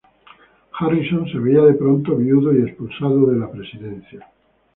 [0.79, 4.27] Harrison se veía de pronto viudo y expulsado de la presidencia.